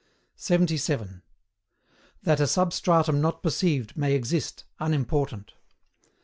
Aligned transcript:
77. 0.35 1.21
THAT 2.23 2.39
A 2.39 2.47
SUBSTRATUM 2.47 3.21
NOT 3.21 3.43
PERCEIVED, 3.43 3.95
MAY 3.95 4.15
EXIST, 4.15 4.63
UNIMPORTANT. 4.79 5.53